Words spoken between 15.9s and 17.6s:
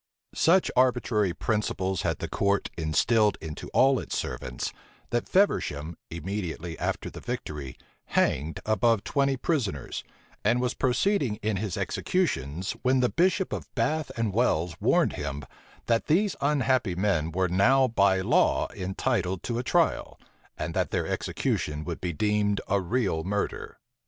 these unhappy men were